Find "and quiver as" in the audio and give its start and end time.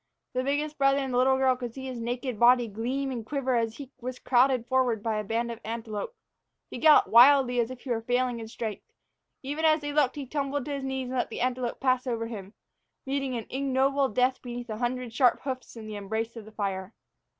3.11-3.77